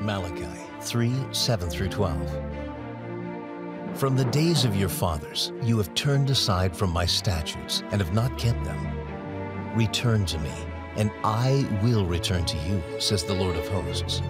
[0.00, 0.46] Malachi
[0.80, 2.30] 3 7 through 12.
[3.94, 8.12] From the days of your fathers, you have turned aside from my statutes and have
[8.12, 8.78] not kept them.
[9.74, 10.52] Return to me,
[10.96, 14.20] and I will return to you, says the Lord of hosts.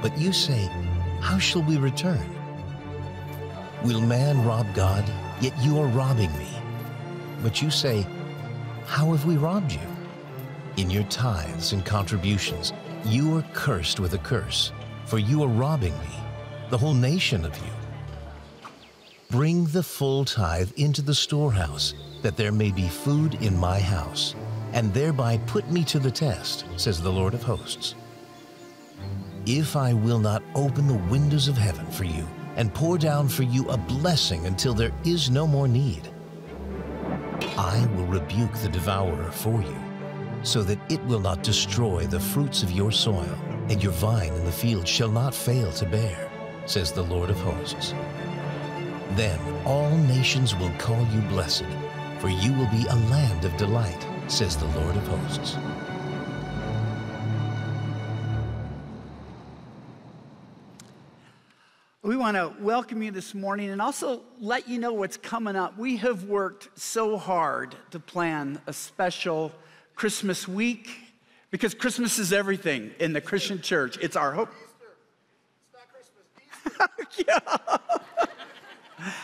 [0.00, 0.70] But you say,
[1.20, 2.24] How shall we return?
[3.82, 5.04] Will man rob God?
[5.40, 6.48] Yet you are robbing me.
[7.42, 8.06] But you say,
[8.86, 9.80] How have we robbed you?
[10.76, 12.72] In your tithes and contributions,
[13.04, 14.72] you are cursed with a curse,
[15.12, 16.16] for you are robbing me,
[16.70, 17.72] the whole nation of you.
[19.28, 24.34] Bring the full tithe into the storehouse, that there may be food in my house,
[24.72, 27.94] and thereby put me to the test, says the Lord of hosts.
[29.44, 33.42] If I will not open the windows of heaven for you, and pour down for
[33.42, 36.08] you a blessing until there is no more need,
[37.58, 39.76] I will rebuke the devourer for you
[40.42, 43.38] so that it will not destroy the fruits of your soil,
[43.68, 46.30] and your vine in the field shall not fail to bear,
[46.66, 47.94] says the Lord of hosts.
[49.12, 51.66] Then all nations will call you blessed,
[52.18, 55.56] for you will be a land of delight, says the Lord of hosts.
[62.02, 65.78] We want to welcome you this morning and also let you know what's coming up.
[65.78, 69.52] We have worked so hard to plan a special
[69.94, 71.11] Christmas week
[71.52, 73.96] because Christmas is everything in the Christian church.
[74.00, 74.48] It's our hope.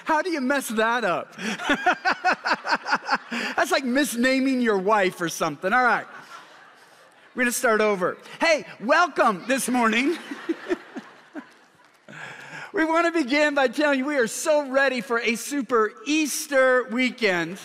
[0.04, 1.34] How do you mess that up?
[3.56, 5.72] That's like misnaming your wife or something.
[5.72, 6.06] All right.
[7.34, 8.18] We're going to start over.
[8.40, 10.18] Hey, welcome this morning.
[12.74, 16.84] we want to begin by telling you we are so ready for a super Easter
[16.90, 17.58] weekend.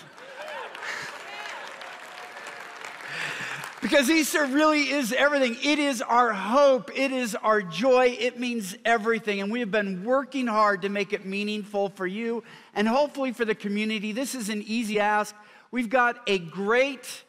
[3.84, 5.58] Because Easter really is everything.
[5.62, 6.90] It is our hope.
[6.98, 8.16] It is our joy.
[8.18, 9.42] It means everything.
[9.42, 13.44] And we have been working hard to make it meaningful for you and hopefully for
[13.44, 14.14] the community.
[14.14, 15.36] This is an easy ask.
[15.70, 17.26] We've got a great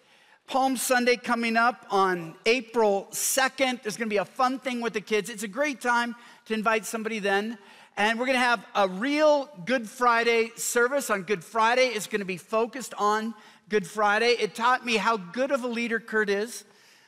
[0.47, 3.83] Palm Sunday coming up on April 2nd.
[3.83, 5.31] There's going to be a fun thing with the kids.
[5.31, 6.15] It's a great time
[6.45, 7.59] to invite somebody then.
[7.97, 11.87] And we're going to have a real Good Friday service on Good Friday.
[11.87, 13.35] It's going to be focused on
[13.69, 14.37] Good Friday.
[14.39, 16.65] It taught me how good of a leader Kurt is.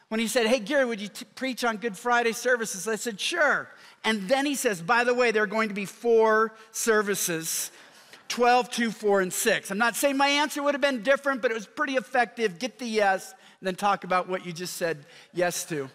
[0.09, 2.87] When he said, Hey, Gary, would you t- preach on Good Friday services?
[2.87, 3.69] I said, Sure.
[4.05, 7.71] And then he says, By the way, there are going to be four services
[8.29, 9.71] 12, 2, 4, and 6.
[9.71, 12.59] I'm not saying my answer would have been different, but it was pretty effective.
[12.59, 15.89] Get the yes, and then talk about what you just said yes to.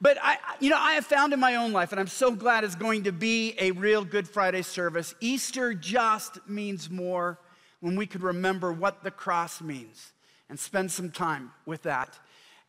[0.00, 2.64] But I, you know, I have found in my own life, and I'm so glad
[2.64, 5.14] it's going to be a real Good Friday service.
[5.20, 7.38] Easter just means more
[7.84, 10.14] when we could remember what the cross means
[10.48, 12.18] and spend some time with that.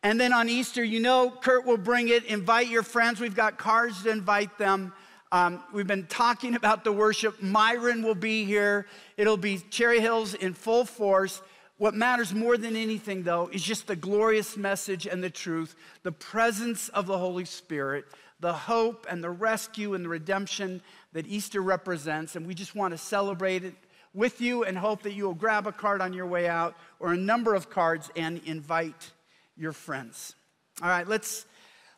[0.02, 2.26] And then on Easter, you know, Kurt will bring it.
[2.26, 3.18] Invite your friends.
[3.18, 4.92] We've got cards to invite them.
[5.32, 7.40] Um, we've been talking about the worship.
[7.42, 8.88] Myron will be here.
[9.16, 11.40] It'll be Cherry Hills in full force.
[11.78, 16.12] What matters more than anything, though, is just the glorious message and the truth, the
[16.12, 18.04] presence of the Holy Spirit,
[18.40, 20.82] the hope and the rescue and the redemption
[21.14, 22.36] that Easter represents.
[22.36, 23.74] And we just want to celebrate it
[24.16, 27.12] with you and hope that you will grab a card on your way out or
[27.12, 29.12] a number of cards and invite
[29.56, 30.34] your friends.
[30.82, 31.46] All right, let's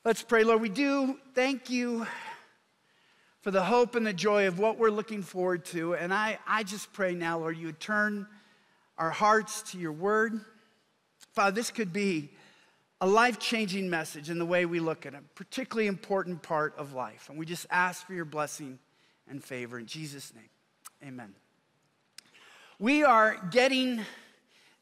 [0.04, 0.44] let's pray.
[0.44, 2.06] Lord, we do thank you
[3.40, 5.94] for the hope and the joy of what we're looking forward to.
[5.94, 8.26] And I, I just pray now, Lord, you would turn
[8.98, 10.40] our hearts to your word.
[11.34, 12.30] Father, this could be
[13.00, 16.94] a life changing message in the way we look at a particularly important part of
[16.94, 17.28] life.
[17.30, 18.80] And we just ask for your blessing
[19.30, 20.50] and favor in Jesus' name.
[21.06, 21.32] Amen.
[22.80, 24.02] We are getting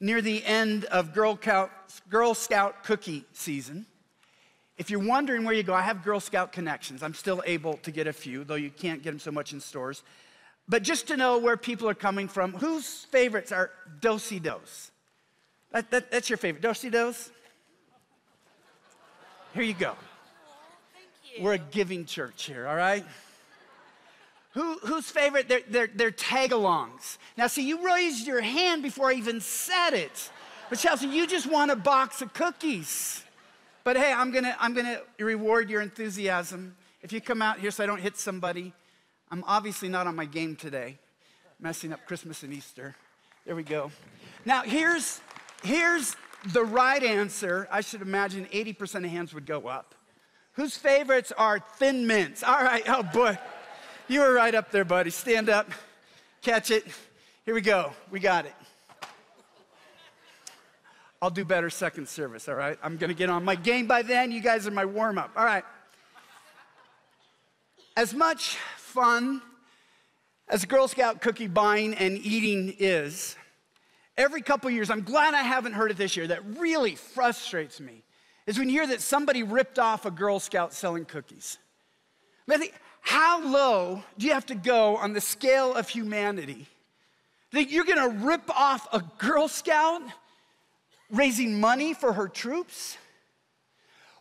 [0.00, 1.70] near the end of Girl Scout,
[2.10, 3.86] Girl Scout cookie season.
[4.76, 7.02] If you're wondering where you go, I have Girl Scout connections.
[7.02, 9.60] I'm still able to get a few, though you can't get them so much in
[9.60, 10.02] stores.
[10.68, 13.70] But just to know where people are coming from, whose favorites are
[14.00, 14.90] Do-si-dos?
[15.72, 16.60] That, that, that's your favorite.
[16.60, 17.30] Do-si-dos?
[19.54, 19.94] Here you go.
[21.34, 21.44] You.
[21.44, 23.06] We're a giving church here, all right?
[24.56, 25.48] Who, favorite?
[25.48, 27.18] They're Tagalongs.
[27.36, 30.30] Now, see, you raised your hand before I even said it.
[30.70, 33.22] But Chelsea, you just want a box of cookies.
[33.84, 36.74] But hey, I'm gonna, I'm gonna reward your enthusiasm.
[37.02, 38.72] If you come out here so I don't hit somebody,
[39.30, 40.96] I'm obviously not on my game today,
[41.60, 42.96] messing up Christmas and Easter.
[43.44, 43.92] There we go.
[44.46, 45.20] Now, here's,
[45.62, 46.16] here's
[46.52, 47.68] the right answer.
[47.70, 49.94] I should imagine 80% of hands would go up.
[50.52, 52.42] Whose favorites are thin mints?
[52.42, 53.38] All right, oh boy.
[54.08, 55.10] You were right up there, buddy.
[55.10, 55.68] Stand up,
[56.40, 56.86] catch it.
[57.44, 57.92] Here we go.
[58.10, 58.54] We got it.
[61.20, 62.78] I'll do better second service, all right?
[62.84, 64.30] I'm gonna get on my game by then.
[64.30, 65.32] You guys are my warm up.
[65.36, 65.64] All right.
[67.96, 69.42] as much fun
[70.48, 73.34] as Girl Scout cookie buying and eating is,
[74.16, 78.04] every couple years, I'm glad I haven't heard it this year, that really frustrates me,
[78.46, 81.58] is when you hear that somebody ripped off a Girl Scout selling cookies.
[82.48, 82.72] I think,
[83.06, 86.66] how low do you have to go on the scale of humanity
[87.52, 90.02] that you're gonna rip off a Girl Scout
[91.08, 92.98] raising money for her troops?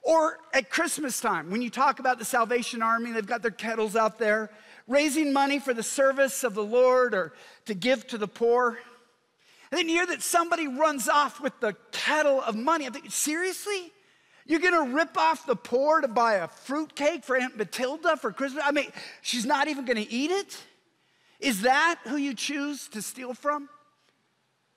[0.03, 3.95] Or at Christmas time, when you talk about the Salvation Army, they've got their kettles
[3.95, 4.51] out there,
[4.87, 7.33] raising money for the service of the Lord or
[7.65, 8.77] to give to the poor.
[9.71, 12.85] And then you hear that somebody runs off with the kettle of money.
[12.85, 13.91] I'm seriously?
[14.45, 18.31] You're gonna rip off the poor to buy a fruit cake for Aunt Matilda for
[18.31, 18.63] Christmas?
[18.65, 20.57] I mean, she's not even gonna eat it?
[21.39, 23.69] Is that who you choose to steal from?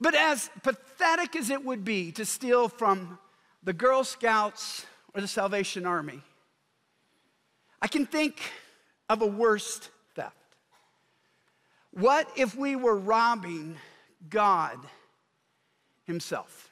[0.01, 3.19] But as pathetic as it would be to steal from
[3.63, 6.23] the Girl Scouts or the Salvation Army,
[7.83, 8.41] I can think
[9.09, 10.35] of a worst theft.
[11.93, 13.77] What if we were robbing
[14.31, 14.79] God
[16.05, 16.68] Himself?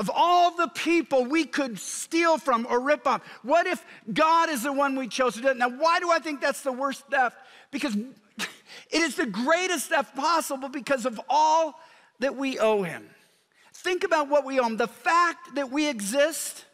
[0.00, 4.62] Of all the people we could steal from or rip off, what if God is
[4.62, 5.58] the one we chose to do it?
[5.58, 7.36] Now, why do I think that's the worst theft?
[7.70, 7.94] Because
[8.38, 8.48] it
[9.02, 11.78] is the greatest theft possible because of all
[12.20, 13.10] that we owe Him.
[13.74, 14.78] Think about what we owe Him.
[14.78, 16.64] The fact that we exist,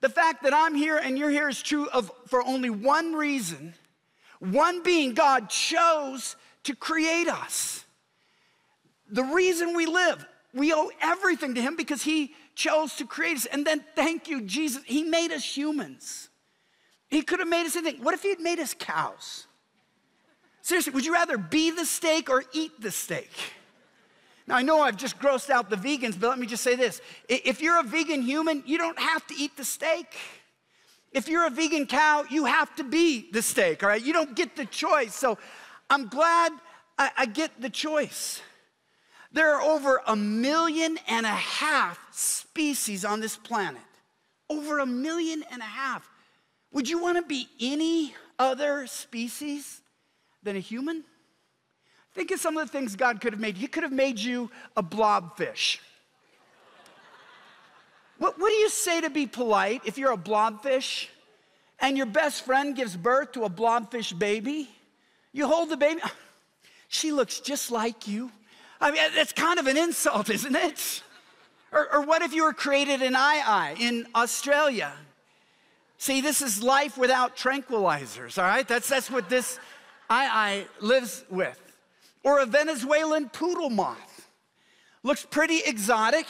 [0.00, 3.74] the fact that I'm here and you're here is true of, for only one reason.
[4.38, 7.84] One being, God chose to create us.
[9.10, 10.24] The reason we live,
[10.54, 13.46] we owe everything to Him because He chose to create us.
[13.46, 16.28] And then, thank you, Jesus, He made us humans.
[17.08, 18.02] He could have made us anything.
[18.02, 19.46] What if He had made us cows?
[20.62, 23.30] Seriously, would you rather be the steak or eat the steak?
[24.48, 27.00] Now, I know I've just grossed out the vegans, but let me just say this.
[27.28, 30.16] If you're a vegan human, you don't have to eat the steak.
[31.12, 34.02] If you're a vegan cow, you have to be the steak, all right?
[34.02, 35.14] You don't get the choice.
[35.14, 35.38] So
[35.88, 36.52] I'm glad
[36.98, 38.40] I, I get the choice.
[39.36, 43.82] There are over a million and a half species on this planet.
[44.48, 46.08] Over a million and a half.
[46.72, 49.82] Would you want to be any other species
[50.42, 51.04] than a human?
[52.14, 53.58] Think of some of the things God could have made.
[53.58, 55.80] He could have made you a blobfish.
[58.16, 61.08] What, what do you say to be polite if you're a blobfish
[61.78, 64.70] and your best friend gives birth to a blobfish baby?
[65.34, 66.00] You hold the baby,
[66.88, 68.32] she looks just like you.
[68.80, 71.02] I mean, that's kind of an insult, isn't it?
[71.72, 74.92] Or, or what if you were created in aye-aye in Australia?
[75.98, 78.66] See, this is life without tranquilizers, all right?
[78.66, 79.58] That's, that's what this
[80.10, 81.60] aye-aye lives with.
[82.22, 84.28] Or a Venezuelan poodle moth.
[85.02, 86.26] Looks pretty exotic.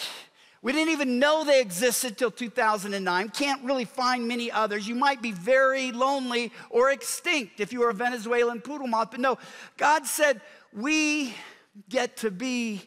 [0.62, 3.28] We didn't even know they existed till 2009.
[3.30, 4.86] Can't really find many others.
[4.86, 9.12] You might be very lonely or extinct if you were a Venezuelan poodle moth.
[9.12, 9.38] But no,
[9.76, 10.40] God said,
[10.72, 11.34] we
[11.88, 12.82] get to be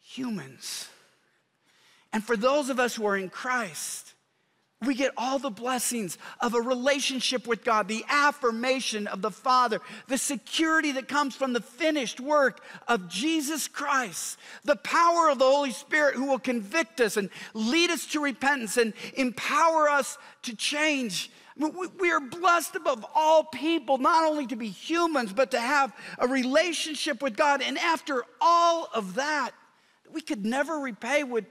[0.00, 0.88] humans.
[2.12, 4.14] And for those of us who are in Christ,
[4.80, 9.80] we get all the blessings of a relationship with God, the affirmation of the Father,
[10.06, 15.44] the security that comes from the finished work of Jesus Christ, the power of the
[15.44, 20.54] Holy Spirit who will convict us and lead us to repentance and empower us to
[20.54, 21.30] change.
[21.58, 26.28] We are blessed above all people, not only to be humans, but to have a
[26.28, 27.62] relationship with God.
[27.62, 29.50] And after all of that,
[30.12, 31.46] we could never repay, would,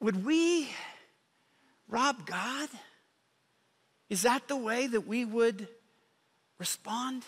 [0.00, 0.68] would we?
[1.88, 2.68] rob God?
[4.08, 5.68] Is that the way that we would
[6.58, 7.24] respond?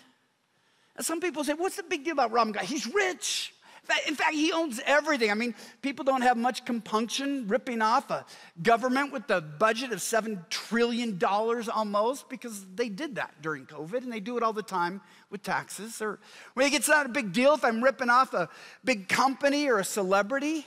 [0.97, 2.65] And some people say, What's the big deal about robbing God?
[2.65, 3.55] He's rich.
[4.07, 5.31] In fact, he owns everything.
[5.31, 8.25] I mean, people don't have much compunction ripping off a
[8.63, 14.13] government with a budget of $7 trillion almost because they did that during COVID and
[14.13, 16.01] they do it all the time with taxes.
[16.01, 16.21] Or
[16.57, 18.49] it's not a big deal if I'm ripping off a
[18.85, 20.67] big company or a celebrity.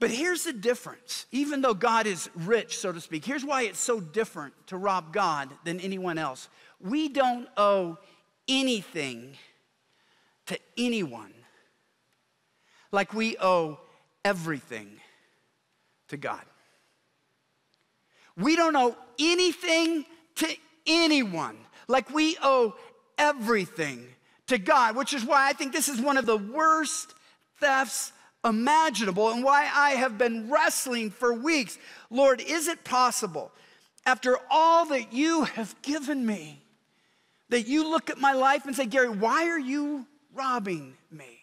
[0.00, 1.26] But here's the difference.
[1.32, 5.12] Even though God is rich, so to speak, here's why it's so different to rob
[5.12, 6.48] God than anyone else.
[6.80, 7.98] We don't owe
[8.46, 9.36] anything
[10.46, 11.34] to anyone
[12.92, 13.78] like we owe
[14.24, 14.88] everything
[16.08, 16.42] to God.
[18.36, 20.04] We don't owe anything
[20.36, 21.56] to anyone
[21.88, 22.74] like we owe
[23.16, 24.06] everything
[24.46, 27.14] to God, which is why I think this is one of the worst
[27.60, 28.12] thefts
[28.44, 31.78] imaginable and why I have been wrestling for weeks.
[32.10, 33.50] Lord, is it possible,
[34.06, 36.62] after all that you have given me,
[37.48, 41.37] that you look at my life and say, Gary, why are you robbing me?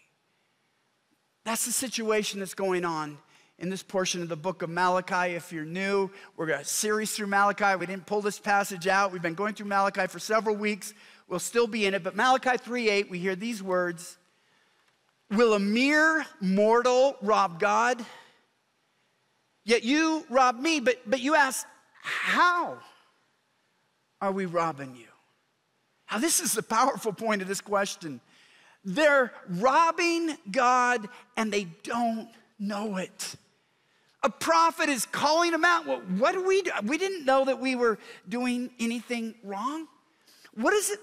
[1.46, 3.20] That's the situation that's going on
[3.60, 5.36] in this portion of the book of Malachi.
[5.36, 7.78] If you're new, we're going to series through Malachi.
[7.80, 9.12] We didn't pull this passage out.
[9.12, 10.96] We've been going through Malachi for several weeks.
[11.28, 12.04] We'll still be in it.
[12.04, 14.18] But Malachi 3:8, we hear these words:
[15.30, 18.04] Will a mere mortal rob God?
[19.66, 21.66] Yet you rob me, but, but you ask,
[22.02, 22.78] how
[24.22, 25.08] are we robbing you?
[26.12, 28.22] Now, this is the powerful point of this question.
[28.86, 33.36] They're robbing God and they don't know it.
[34.22, 35.86] A prophet is calling them out.
[36.10, 36.72] What do we do?
[36.84, 38.00] We didn't know that we were
[38.30, 39.88] doing anything wrong.
[40.54, 41.00] What does it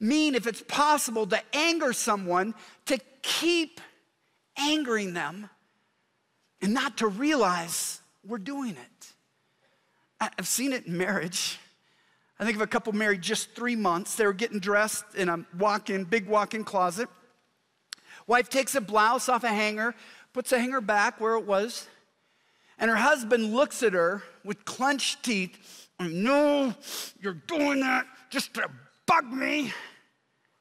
[0.00, 2.54] mean if it's possible to anger someone,
[2.86, 3.80] to keep
[4.56, 5.50] angering them,
[6.62, 9.12] and not to realize we're doing it?
[10.20, 11.58] I've seen it in marriage.
[12.38, 14.14] I think of a couple married just three months.
[14.16, 17.08] They were getting dressed in a walk in, big walk in closet.
[18.26, 19.94] Wife takes a blouse off a hanger,
[20.32, 21.86] puts the hanger back where it was,
[22.78, 25.88] and her husband looks at her with clenched teeth.
[25.98, 26.74] I know
[27.20, 28.68] you're doing that just to
[29.06, 29.72] bug me.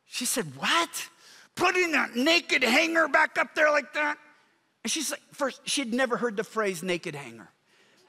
[0.06, 1.10] She said, What?
[1.56, 4.18] Putting that naked hanger back up there like that?
[4.84, 7.50] And she's like, First, she'd never heard the phrase naked hanger.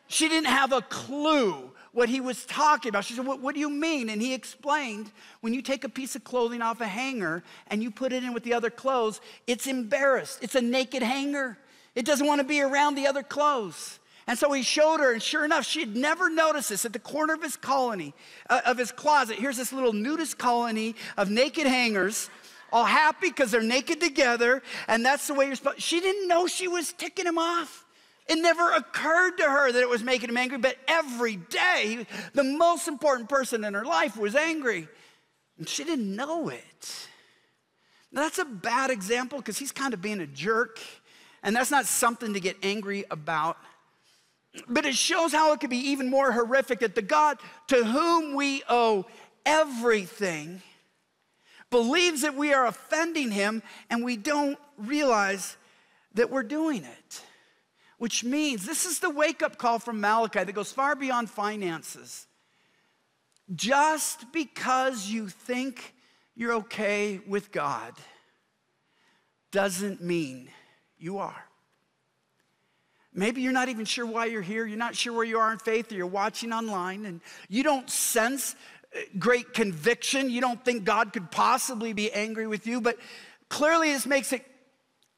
[0.08, 3.04] She didn't have a clue what he was talking about.
[3.04, 4.10] She said, what, what, do you mean?
[4.10, 5.10] And he explained
[5.40, 8.34] when you take a piece of clothing off a hanger and you put it in
[8.34, 10.40] with the other clothes, it's embarrassed.
[10.42, 11.56] It's a naked hanger.
[11.94, 13.98] It doesn't want to be around the other clothes.
[14.26, 16.98] And so he showed her, and sure enough, she had never noticed this at the
[16.98, 18.12] corner of his colony,
[18.50, 19.38] uh, of his closet.
[19.38, 22.28] Here's this little nudist colony of naked hangers,
[22.72, 25.80] all happy because they're naked together, and that's the way you're supposed.
[25.80, 27.85] She didn't know she was ticking him off.
[28.28, 32.42] It never occurred to her that it was making him angry, but every day, the
[32.42, 34.88] most important person in her life was angry.
[35.58, 37.08] And she didn't know it.
[38.10, 40.80] Now, that's a bad example because he's kind of being a jerk,
[41.42, 43.58] and that's not something to get angry about.
[44.68, 48.34] But it shows how it could be even more horrific that the God to whom
[48.34, 49.06] we owe
[49.44, 50.62] everything
[51.70, 55.56] believes that we are offending him and we don't realize
[56.14, 57.22] that we're doing it
[57.98, 62.26] which means this is the wake up call from Malachi that goes far beyond finances.
[63.54, 65.94] Just because you think
[66.34, 67.94] you're okay with God
[69.50, 70.50] doesn't mean
[70.98, 71.44] you are.
[73.14, 74.66] Maybe you're not even sure why you're here.
[74.66, 77.88] You're not sure where you are in faith, or you're watching online and you don't
[77.88, 78.54] sense
[78.94, 80.28] uh, great conviction.
[80.28, 82.98] You don't think God could possibly be angry with you, but
[83.48, 84.44] clearly this makes it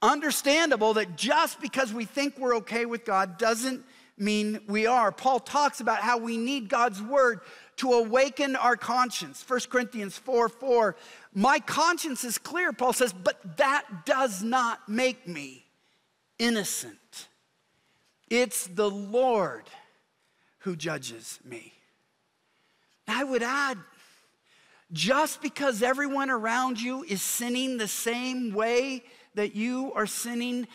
[0.03, 3.85] understandable that just because we think we're okay with God doesn't
[4.17, 5.13] mean we are.
[5.13, 7.41] Paul talks about how we need God's word
[7.77, 9.45] to awaken our conscience.
[9.47, 10.97] 1 Corinthians 4 4.
[11.35, 15.65] My conscience is clear, Paul says, but that does not make me
[16.39, 17.29] innocent.
[18.29, 19.65] It's the Lord
[20.61, 21.73] who judges me.
[23.07, 23.79] I would add,
[24.93, 29.03] just because everyone around you is sinning the same way
[29.39, 30.67] that you are sinning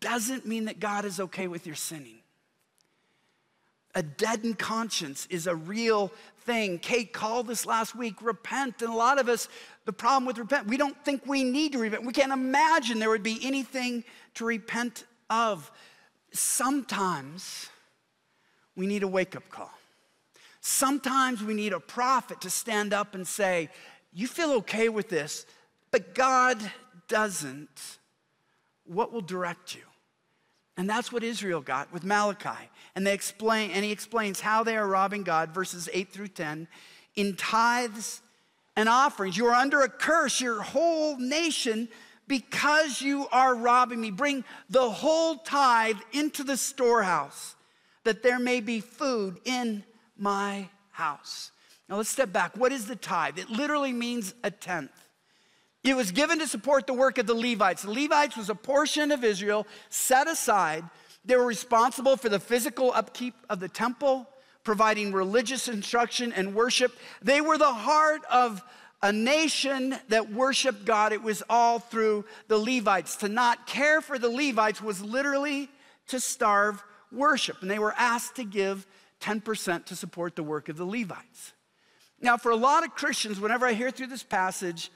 [0.00, 2.20] doesn't mean that God is okay with your sinning.
[3.94, 6.10] A deadened conscience is a real
[6.44, 6.78] thing.
[6.78, 8.80] Kate called this last week repent.
[8.80, 9.48] And a lot of us,
[9.84, 12.06] the problem with repent, we don't think we need to repent.
[12.06, 14.02] We can't imagine there would be anything
[14.34, 15.70] to repent of.
[16.32, 17.68] Sometimes
[18.76, 19.72] we need a wake up call.
[20.62, 23.68] Sometimes we need a prophet to stand up and say,
[24.14, 25.44] You feel okay with this,
[25.90, 26.58] but God
[27.10, 27.98] doesn't,
[28.86, 29.82] what will direct you?
[30.78, 32.70] And that's what Israel got with Malachi.
[32.94, 36.66] And they explain, and he explains how they are robbing God, verses 8 through 10,
[37.16, 38.22] in tithes
[38.76, 39.36] and offerings.
[39.36, 41.88] You are under a curse, your whole nation,
[42.26, 44.10] because you are robbing me.
[44.10, 47.56] Bring the whole tithe into the storehouse,
[48.04, 49.84] that there may be food in
[50.16, 51.50] my house.
[51.88, 52.56] Now let's step back.
[52.56, 53.38] What is the tithe?
[53.38, 55.09] It literally means a tenth.
[55.82, 57.82] It was given to support the work of the Levites.
[57.82, 60.84] The Levites was a portion of Israel set aside.
[61.24, 64.28] They were responsible for the physical upkeep of the temple,
[64.62, 66.96] providing religious instruction and worship.
[67.22, 68.62] They were the heart of
[69.02, 71.12] a nation that worshiped God.
[71.12, 73.16] It was all through the Levites.
[73.16, 75.70] To not care for the Levites was literally
[76.08, 77.56] to starve worship.
[77.62, 78.86] And they were asked to give
[79.22, 81.54] 10% to support the work of the Levites.
[82.20, 84.90] Now, for a lot of Christians, whenever I hear through this passage,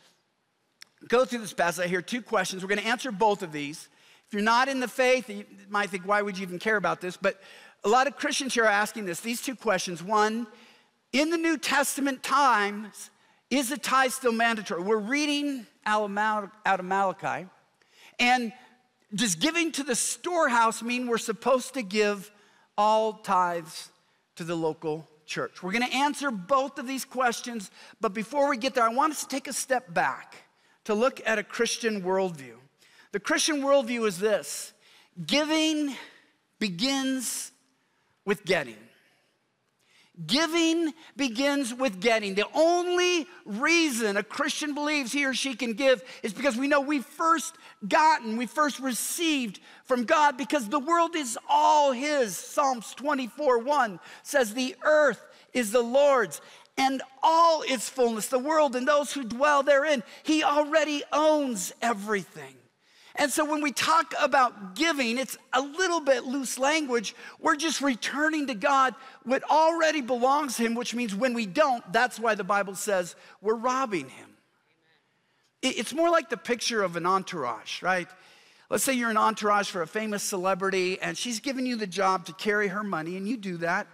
[1.09, 2.63] go through this passage, I hear two questions.
[2.63, 3.89] We're going to answer both of these.
[4.27, 7.01] If you're not in the faith, you might think, why would you even care about
[7.01, 7.17] this?
[7.17, 7.41] But
[7.85, 10.03] a lot of Christians here are asking this these two questions.
[10.03, 10.47] One,
[11.13, 13.11] in the New Testament times,
[13.51, 14.83] is the tithe still mandatory?
[14.83, 17.47] We're reading out of Malachi,
[18.19, 18.53] and
[19.15, 22.33] does giving to the storehouse mean we're supposed to give
[22.77, 23.91] all tithes
[24.37, 25.63] to the local church?
[25.63, 27.71] We're going to answer both of these questions,
[28.01, 30.44] but before we get there, I want us to take a step back
[30.85, 32.55] to look at a Christian worldview.
[33.13, 34.73] The Christian worldview is this
[35.27, 35.95] giving
[36.59, 37.53] begins
[38.25, 38.77] with getting.
[40.27, 42.35] Giving begins with getting.
[42.35, 46.81] The only reason a Christian believes he or she can give is because we know
[46.81, 47.57] we first
[47.89, 52.37] gotten, we first received from God because the world is all His.
[52.37, 55.21] Psalms 24 1 says, The earth
[55.53, 56.41] is the Lord's
[56.77, 60.03] and all its fullness, the world and those who dwell therein.
[60.23, 62.55] He already owns everything.
[63.17, 67.15] And so when we talk about giving, it's a little bit loose language.
[67.39, 71.93] We're just returning to God what already belongs to Him, which means when we don't,
[71.93, 74.31] that's why the Bible says we're robbing Him.
[75.63, 78.09] It's more like the picture of an entourage, right?
[78.69, 82.27] Let's say you're an entourage for a famous celebrity and she's giving you the job
[82.27, 83.87] to carry her money, and you do that.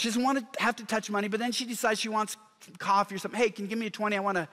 [0.00, 2.38] She doesn't want to have to touch money, but then she decides she wants
[2.78, 3.38] coffee or something.
[3.38, 4.16] Hey, can you give me a 20?
[4.16, 4.48] I want to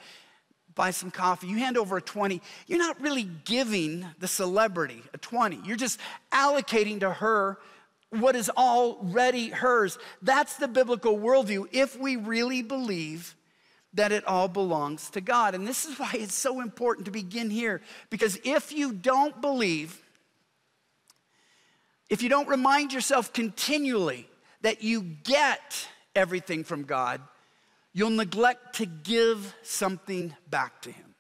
[0.76, 1.48] buy some coffee.
[1.48, 2.42] You hand over a 20.
[2.68, 5.62] You're not really giving the celebrity a 20.
[5.64, 6.02] You're just
[6.34, 7.60] allocating to her
[8.10, 9.98] what is already hers.
[10.22, 13.34] That's the biblical worldview if we really believe
[13.94, 15.56] that it all belongs to God.
[15.56, 20.02] And this is why it's so important to begin here because if you don't believe,
[22.10, 24.28] if you don't remind yourself continually
[24.62, 27.22] that you get everything from God,
[27.94, 31.16] you'll neglect to give something back to Him.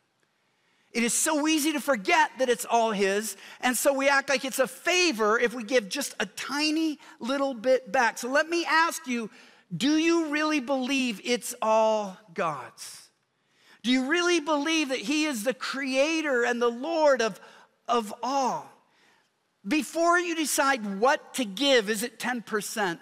[0.91, 4.46] It is so easy to forget that it's all His, and so we act like
[4.46, 8.17] it's a favor if we give just a tiny little bit back.
[8.17, 9.29] So let me ask you
[9.75, 13.10] do you really believe it's all God's?
[13.84, 17.39] Do you really believe that He is the creator and the Lord of,
[17.88, 18.70] of all?
[19.67, 23.00] Before you decide what to give, is it 10%?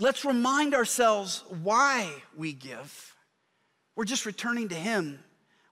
[0.00, 3.14] Let's remind ourselves why we give.
[3.94, 5.18] We're just returning to Him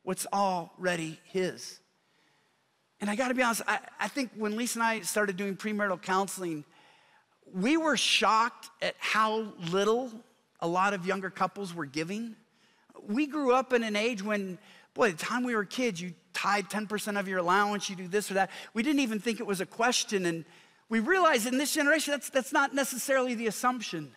[0.03, 1.81] what's already His.
[3.01, 6.03] And I gotta be honest, I, I, think when Lisa and I started doing premarital
[6.03, 6.64] counseling,
[7.55, 10.12] we were shocked at how little
[10.61, 12.37] a lot of younger couples were giving.
[13.07, 14.59] We grew up in an age when,
[14.93, 18.31] boy, the time we were kids, you tied 10% of your allowance, you do this
[18.31, 18.51] or that.
[18.75, 20.27] We didn't even think it was a question.
[20.27, 20.45] And
[20.91, 24.14] we realized in this generation, that's, that's not necessarily the assumption.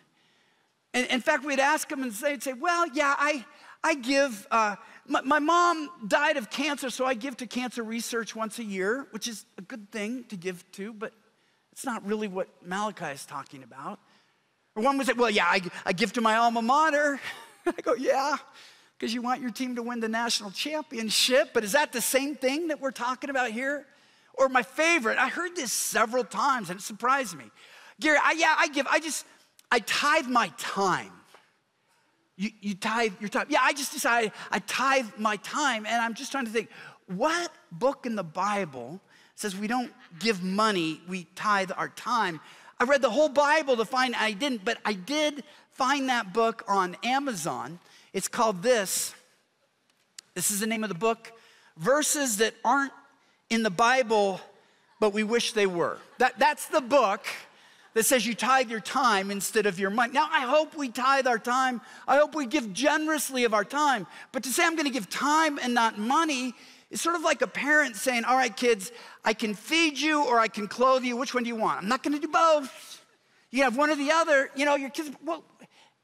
[0.94, 3.44] And in fact, we'd ask them and they'd say, Well, yeah, I,
[3.82, 4.46] I give.
[4.50, 4.76] Uh,
[5.06, 9.08] my, my, mom died of cancer, so I give to cancer research once a year,
[9.10, 11.12] which is a good thing to give to, but
[11.72, 13.98] it's not really what Malachi is talking about.
[14.76, 17.20] Or one would say, Well, yeah, I, I give to my alma mater.
[17.66, 18.36] I go, Yeah,
[18.98, 22.36] because you want your team to win the national championship, but is that the same
[22.36, 23.86] thing that we're talking about here?
[24.34, 27.44] Or my favorite, I heard this several times and it surprised me.
[28.00, 29.26] Gary, I, yeah, I give, I just,
[29.72, 31.10] I tithe my time.
[32.36, 33.46] You, you tithe your time.
[33.48, 36.68] Yeah, I just decided I tithe my time, and I'm just trying to think
[37.06, 39.00] what book in the Bible
[39.34, 42.38] says we don't give money, we tithe our time?
[42.78, 46.64] I read the whole Bible to find I didn't, but I did find that book
[46.68, 47.78] on Amazon.
[48.12, 49.14] It's called This.
[50.34, 51.32] This is the name of the book.
[51.78, 52.92] Verses that aren't
[53.48, 54.38] in the Bible,
[55.00, 55.96] but we wish they were.
[56.18, 57.26] That, that's the book
[57.94, 60.12] that says you tithe your time instead of your money.
[60.12, 61.80] Now, I hope we tithe our time.
[62.08, 64.06] I hope we give generously of our time.
[64.32, 66.54] But to say I'm going to give time and not money
[66.90, 68.92] is sort of like a parent saying, All right, kids,
[69.24, 71.16] I can feed you or I can clothe you.
[71.16, 71.82] Which one do you want?
[71.82, 73.04] I'm not going to do both.
[73.50, 74.50] You have one or the other.
[74.56, 75.44] You know, your kids, well,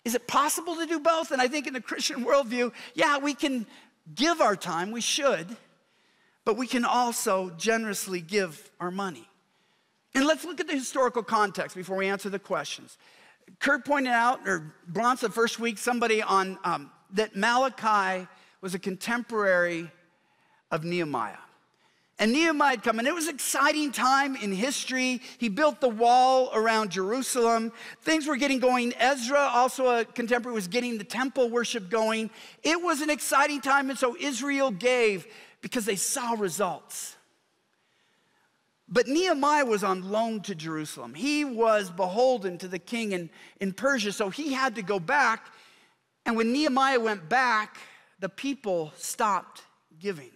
[0.04, 1.30] is it possible to do both?
[1.30, 3.66] And I think in the Christian worldview, yeah, we can
[4.14, 5.56] give our time, we should,
[6.44, 9.28] but we can also generously give our money.
[10.18, 12.98] And let's look at the historical context before we answer the questions.
[13.60, 18.26] Kurt pointed out, or Bronze the first week, somebody on um, that Malachi
[18.60, 19.88] was a contemporary
[20.72, 21.36] of Nehemiah.
[22.18, 25.22] And Nehemiah had come, and it was an exciting time in history.
[25.38, 27.70] He built the wall around Jerusalem.
[28.02, 28.94] Things were getting going.
[28.98, 32.28] Ezra, also a contemporary, was getting the temple worship going.
[32.64, 35.28] It was an exciting time, and so Israel gave
[35.60, 37.14] because they saw results.
[38.88, 41.12] But Nehemiah was on loan to Jerusalem.
[41.12, 43.28] He was beholden to the king in,
[43.60, 45.46] in Persia, so he had to go back.
[46.24, 47.76] And when Nehemiah went back,
[48.18, 49.62] the people stopped
[49.98, 50.30] giving.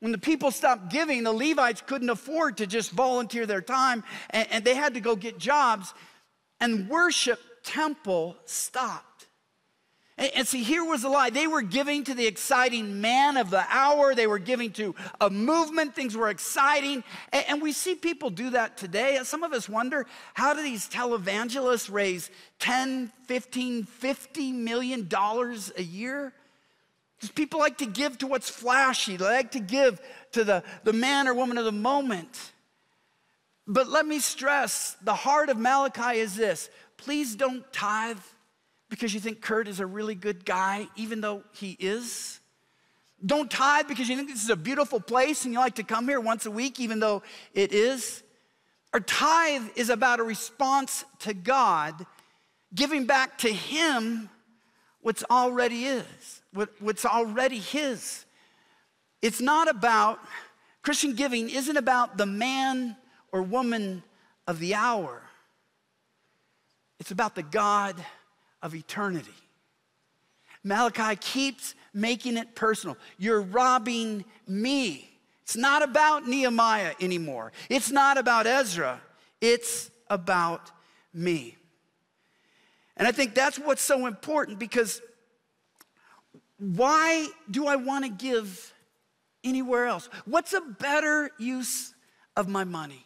[0.00, 4.46] When the people stopped giving, the Levites couldn't afford to just volunteer their time, and,
[4.50, 5.94] and they had to go get jobs,
[6.60, 9.15] and worship temple stopped.
[10.18, 11.30] And, and, see, here was the lie.
[11.30, 14.14] They were giving to the exciting man of the hour.
[14.14, 15.94] They were giving to a movement.
[15.94, 17.04] Things were exciting.
[17.32, 19.18] And, and we see people do that today.
[19.24, 25.82] Some of us wonder how do these televangelists raise 10, 15, 50 million dollars a
[25.82, 26.32] year?
[27.16, 29.16] Because people like to give to what's flashy.
[29.16, 30.00] They like to give
[30.32, 32.52] to the, the man or woman of the moment.
[33.66, 38.18] But let me stress the heart of Malachi is this please don't tithe
[38.96, 42.40] because you think Kurt is a really good guy, even though he is.
[43.24, 46.08] Don't tithe because you think this is a beautiful place and you like to come
[46.08, 48.22] here once a week, even though it is.
[48.94, 52.06] Our tithe is about a response to God,
[52.74, 54.30] giving back to Him
[55.02, 56.40] what's already is,
[56.80, 58.24] what's already His.
[59.20, 60.20] It's not about,
[60.80, 62.96] Christian giving isn't about the man
[63.30, 64.02] or woman
[64.46, 65.20] of the hour,
[66.98, 68.02] it's about the God
[68.62, 69.34] of eternity.
[70.64, 72.96] Malachi keeps making it personal.
[73.18, 75.08] You're robbing me.
[75.42, 77.52] It's not about Nehemiah anymore.
[77.68, 79.00] It's not about Ezra.
[79.40, 80.72] It's about
[81.14, 81.56] me.
[82.96, 85.00] And I think that's what's so important because
[86.58, 88.72] why do I want to give
[89.44, 90.08] anywhere else?
[90.24, 91.94] What's a better use
[92.36, 93.04] of my money?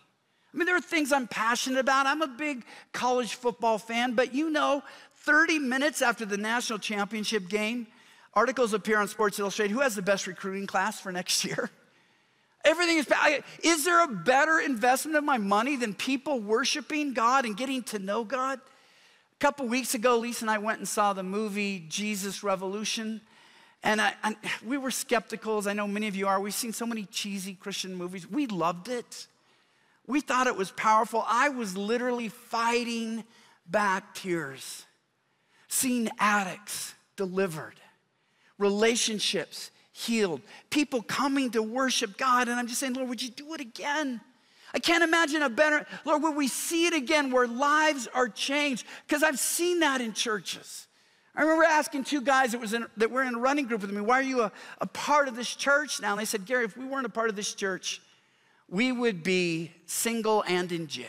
[0.52, 2.06] I mean, there are things I'm passionate about.
[2.06, 4.82] I'm a big college football fan, but you know,
[5.20, 7.87] 30 minutes after the national championship game,
[8.33, 11.70] articles appear on Sports Illustrated who has the best recruiting class for next year?
[12.64, 13.09] Everything is,
[13.62, 17.98] is there a better investment of my money than people worshiping God and getting to
[17.98, 18.59] know God?
[18.59, 23.22] A couple weeks ago, Lisa and I went and saw the movie Jesus Revolution.
[23.83, 26.38] And, I, and we were skeptical, as I know many of you are.
[26.38, 28.30] We've seen so many cheesy Christian movies.
[28.30, 29.26] We loved it.
[30.06, 31.24] We thought it was powerful.
[31.26, 33.24] I was literally fighting
[33.66, 34.85] back tears
[35.70, 37.76] seeing addicts delivered,
[38.59, 42.48] relationships healed, people coming to worship God.
[42.48, 44.20] And I'm just saying, Lord, would you do it again?
[44.74, 48.85] I can't imagine a better, Lord, would we see it again where lives are changed?
[49.06, 50.88] Because I've seen that in churches.
[51.37, 53.92] I remember asking two guys that, was in, that were in a running group with
[53.92, 56.12] me, why are you a, a part of this church now?
[56.12, 58.02] And they said, Gary, if we weren't a part of this church,
[58.68, 61.06] we would be single and in jail.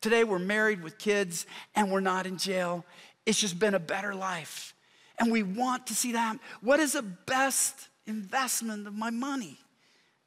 [0.00, 2.84] Today we're married with kids and we're not in jail.
[3.26, 4.74] It's just been a better life.
[5.18, 6.38] And we want to see that.
[6.60, 9.58] What is the best investment of my money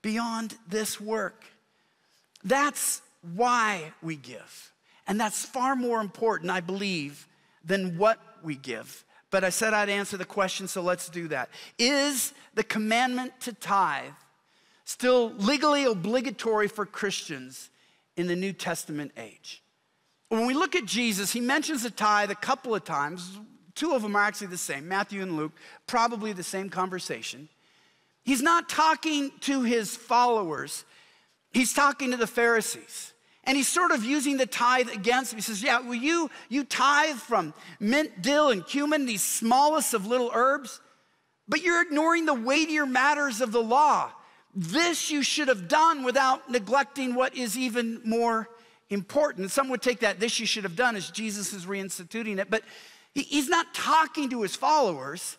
[0.01, 1.43] beyond this work?
[2.43, 3.01] That's
[3.33, 4.71] why we give.
[5.07, 7.27] And that's far more important, I believe,
[7.63, 9.03] than what we give.
[9.31, 11.49] But I said I'd answer the question, so let's do that.
[11.77, 14.13] Is the commandment to tithe
[14.85, 17.69] still legally obligatory for Christians
[18.15, 19.61] in the New Testament age?
[20.35, 23.39] When we look at Jesus, he mentions the tithe a couple of times.
[23.73, 25.53] Two of them are actually the same Matthew and Luke,
[25.87, 27.47] probably the same conversation.
[28.21, 30.83] He's not talking to his followers,
[31.51, 33.13] he's talking to the Pharisees.
[33.47, 35.37] And he's sort of using the tithe against them.
[35.37, 40.07] He says, Yeah, well, you, you tithe from mint, dill, and cumin, these smallest of
[40.07, 40.81] little herbs,
[41.47, 44.11] but you're ignoring the weightier matters of the law.
[44.53, 48.49] This you should have done without neglecting what is even more
[48.89, 49.51] important.
[49.51, 52.49] Some would take that, this you should have done, as Jesus is reinstituting it.
[52.49, 52.63] But
[53.13, 55.37] he's not talking to his followers.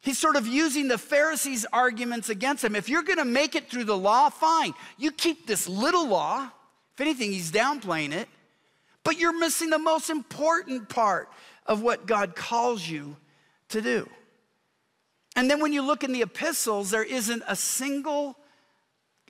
[0.00, 2.76] He's sort of using the Pharisees' arguments against him.
[2.76, 4.74] If you're going to make it through the law, fine.
[4.96, 6.48] You keep this little law.
[6.94, 8.28] If anything, he's downplaying it.
[9.04, 11.28] But you're missing the most important part
[11.66, 13.16] of what God calls you
[13.70, 14.08] to do.
[15.36, 18.36] And then when you look in the epistles, there isn't a single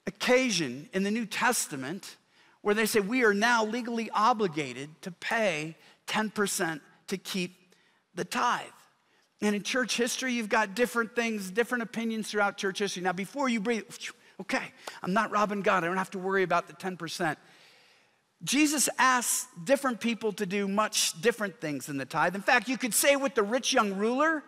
[0.07, 2.17] occasion in the New Testament
[2.63, 7.75] where they say we are now legally obligated to pay 10% to keep
[8.15, 8.67] the tithe.
[9.41, 13.03] And in church history, you've got different things, different opinions throughout church history.
[13.03, 13.85] Now, before you breathe,
[14.41, 15.85] okay, I'm not robbing God.
[15.85, 17.37] I don't have to worry about the 10%.
[18.43, 22.35] Jesus asks different people to do much different things than the tithe.
[22.35, 24.43] In fact, you could say with the rich young ruler,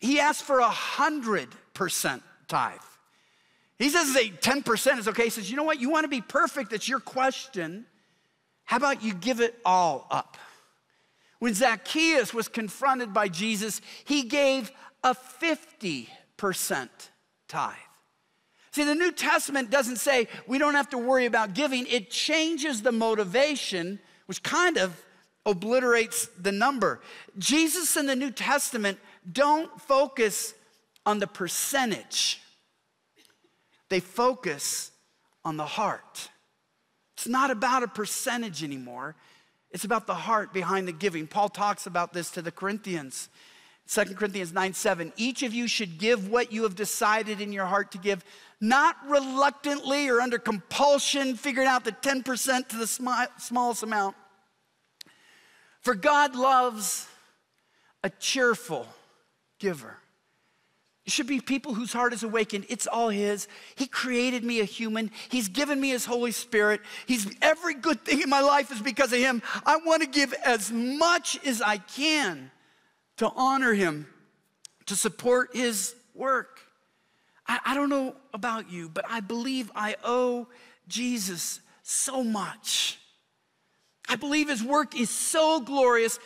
[0.00, 2.78] he asked for a 100% tithe.
[3.82, 5.24] He says 10% is okay.
[5.24, 5.80] He says, you know what?
[5.80, 6.70] You want to be perfect.
[6.70, 7.84] That's your question.
[8.62, 10.36] How about you give it all up?
[11.40, 14.70] When Zacchaeus was confronted by Jesus, he gave
[15.02, 16.06] a 50%
[17.48, 17.74] tithe.
[18.70, 22.82] See, the New Testament doesn't say we don't have to worry about giving, it changes
[22.82, 24.96] the motivation, which kind of
[25.44, 27.00] obliterates the number.
[27.36, 29.00] Jesus in the New Testament
[29.32, 30.54] don't focus
[31.04, 32.41] on the percentage
[33.92, 34.90] they focus
[35.44, 36.30] on the heart.
[37.14, 39.14] It's not about a percentage anymore.
[39.70, 41.26] It's about the heart behind the giving.
[41.26, 43.28] Paul talks about this to the Corinthians.
[43.88, 45.12] 2 Corinthians 9 7.
[45.16, 48.24] Each of you should give what you have decided in your heart to give,
[48.60, 54.16] not reluctantly or under compulsion, figuring out the 10% to the smallest amount.
[55.80, 57.06] For God loves
[58.02, 58.86] a cheerful
[59.58, 59.98] giver.
[61.12, 62.64] Should be people whose heart is awakened.
[62.70, 63.46] It's all His.
[63.74, 65.10] He created me a human.
[65.28, 66.80] He's given me His Holy Spirit.
[67.04, 69.42] He's every good thing in my life is because of Him.
[69.66, 72.50] I want to give as much as I can
[73.18, 74.06] to honor Him,
[74.86, 76.60] to support His work.
[77.46, 80.48] I, I don't know about you, but I believe I owe
[80.88, 82.98] Jesus so much.
[84.08, 86.18] I believe His work is so glorious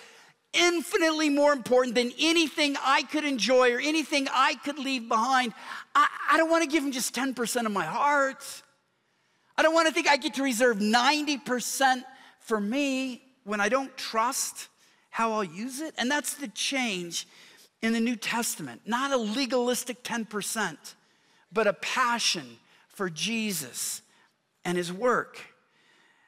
[0.52, 5.52] infinitely more important than anything I could enjoy or anything I could leave behind.
[5.94, 8.44] I, I don't want to give him just 10% of my heart.
[9.58, 12.04] I don't want to think I get to reserve 90%
[12.40, 14.68] for me when I don't trust
[15.10, 15.94] how I'll use it.
[15.98, 17.26] And that's the change
[17.82, 18.82] in the New Testament.
[18.86, 20.76] Not a legalistic 10%,
[21.52, 24.02] but a passion for Jesus
[24.64, 25.40] and his work.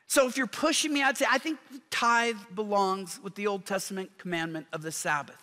[0.09, 3.67] So if you're pushing me, I'd say I think the tithe belongs with the Old
[3.67, 5.37] Testament commandment of the Sabbath.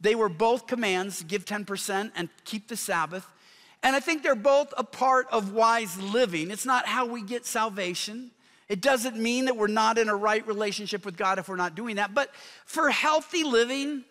[0.00, 3.26] They were both commands give 10% and keep the Sabbath.
[3.84, 6.50] And I think they're both a part of wise living.
[6.50, 8.32] It's not how we get salvation.
[8.68, 11.76] It doesn't mean that we're not in a right relationship with God if we're not
[11.76, 12.12] doing that.
[12.12, 14.04] But for healthy living,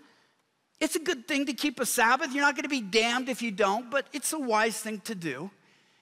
[0.80, 2.32] it's a good thing to keep a Sabbath.
[2.32, 5.16] You're not going to be damned if you don't, but it's a wise thing to
[5.16, 5.52] do.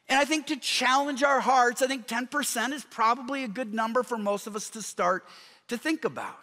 [0.09, 4.03] And I think to challenge our hearts, I think 10% is probably a good number
[4.03, 5.25] for most of us to start
[5.69, 6.39] to think about.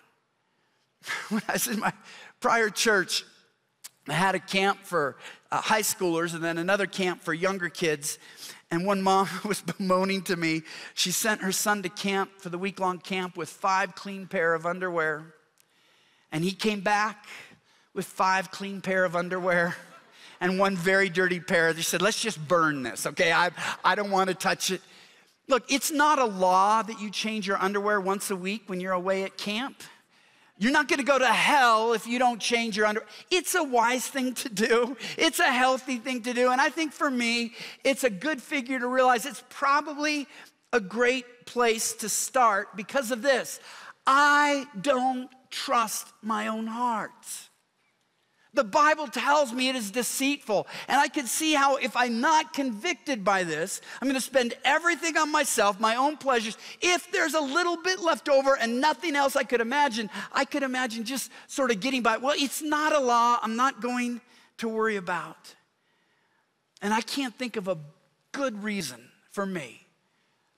[1.28, 1.92] When I was in my
[2.40, 3.24] prior church,
[4.08, 5.16] I had a camp for
[5.52, 8.18] uh, high schoolers and then another camp for younger kids.
[8.70, 10.62] And one mom was bemoaning to me.
[10.94, 14.54] She sent her son to camp for the week long camp with five clean pair
[14.54, 15.34] of underwear.
[16.32, 17.26] And he came back
[17.92, 19.76] with five clean pair of underwear
[20.40, 21.72] and one very dirty pair.
[21.72, 23.32] They said, let's just burn this, okay?
[23.32, 23.50] I,
[23.84, 24.80] I don't want to touch it.
[25.48, 28.92] Look, it's not a law that you change your underwear once a week when you're
[28.92, 29.82] away at camp.
[30.58, 33.08] You're not gonna go to hell if you don't change your underwear.
[33.30, 36.52] It's a wise thing to do, it's a healthy thing to do.
[36.52, 40.28] And I think for me, it's a good figure to realize it's probably
[40.72, 43.58] a great place to start because of this.
[44.06, 47.49] I don't trust my own heart.
[48.52, 50.66] The Bible tells me it is deceitful.
[50.88, 55.16] And I can see how, if I'm not convicted by this, I'm gonna spend everything
[55.16, 56.58] on myself, my own pleasures.
[56.80, 60.64] If there's a little bit left over and nothing else I could imagine, I could
[60.64, 62.16] imagine just sort of getting by.
[62.16, 64.20] Well, it's not a law I'm not going
[64.58, 65.54] to worry about.
[66.82, 67.78] And I can't think of a
[68.32, 69.86] good reason for me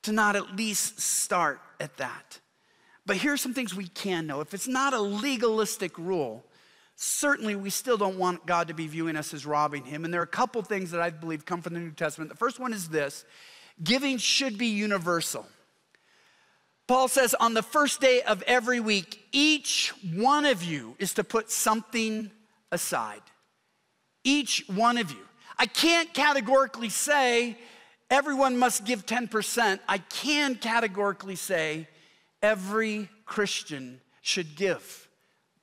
[0.02, 2.40] to not at least start at that.
[3.04, 4.40] But here's some things we can know.
[4.40, 6.44] If it's not a legalistic rule,
[6.96, 10.04] certainly we still don't want God to be viewing us as robbing Him.
[10.04, 12.30] And there are a couple things that I believe come from the New Testament.
[12.30, 13.24] The first one is this
[13.82, 15.46] giving should be universal.
[16.86, 21.24] Paul says, on the first day of every week, each one of you is to
[21.24, 22.30] put something
[22.70, 23.22] aside.
[24.24, 25.24] Each one of you.
[25.58, 27.56] I can't categorically say
[28.10, 29.78] everyone must give 10%.
[29.88, 31.88] I can categorically say
[32.42, 35.08] every Christian should give.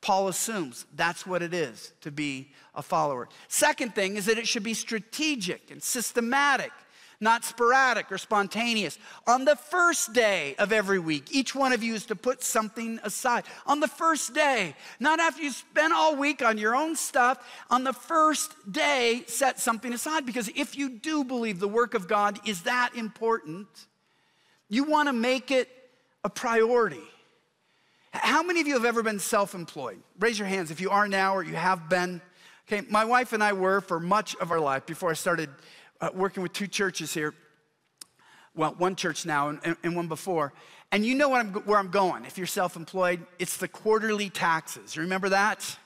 [0.01, 3.27] Paul assumes that's what it is to be a follower.
[3.47, 6.71] Second thing is that it should be strategic and systematic,
[7.19, 8.97] not sporadic or spontaneous.
[9.27, 12.97] On the first day of every week, each one of you is to put something
[13.03, 13.43] aside.
[13.65, 17.83] On the first day, not after you spend all week on your own stuff, on
[17.83, 22.39] the first day, set something aside because if you do believe the work of God
[22.47, 23.67] is that important,
[24.69, 25.67] you want to make it
[26.23, 27.03] a priority.
[28.11, 30.01] How many of you have ever been self employed?
[30.19, 32.21] Raise your hands if you are now or you have been.
[32.67, 35.49] Okay, my wife and I were for much of our life before I started
[36.01, 37.33] uh, working with two churches here.
[38.55, 40.53] Well, one church now and, and one before.
[40.91, 43.25] And you know I'm, where I'm going if you're self employed.
[43.37, 44.97] It's the quarterly taxes.
[44.97, 45.77] Remember that?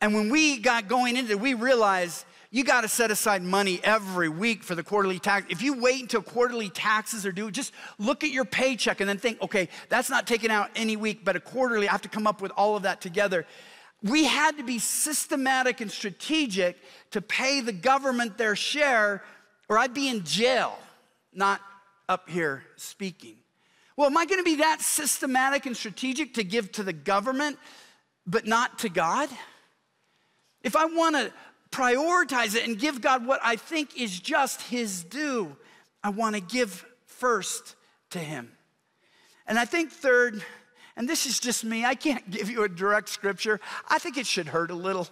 [0.00, 2.24] And when we got going into it, we realized
[2.56, 5.44] you got to set aside money every week for the quarterly tax.
[5.50, 9.18] If you wait until quarterly taxes are due, just look at your paycheck and then
[9.18, 12.26] think, okay, that's not taken out any week, but a quarterly, I have to come
[12.26, 13.44] up with all of that together.
[14.02, 16.78] We had to be systematic and strategic
[17.10, 19.22] to pay the government their share,
[19.68, 20.78] or I'd be in jail,
[21.34, 21.60] not
[22.08, 23.36] up here speaking.
[23.98, 27.58] Well, am I going to be that systematic and strategic to give to the government,
[28.26, 29.28] but not to God?
[30.62, 31.30] If I want to
[31.76, 35.54] prioritize it and give God what I think is just His due.
[36.02, 37.76] I want to give first
[38.10, 38.50] to Him.
[39.46, 40.42] And I think, third,
[40.96, 43.60] and this is just me, I can't give you a direct scripture.
[43.88, 45.06] I think it should hurt a little.